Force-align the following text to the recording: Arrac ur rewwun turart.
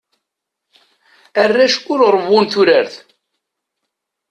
Arrac 1.41 1.75
ur 1.91 2.01
rewwun 2.15 2.45
turart. 2.51 2.93